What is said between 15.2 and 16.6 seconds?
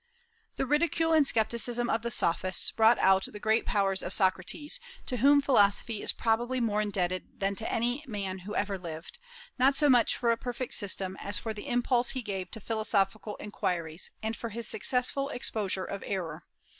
exposure of error.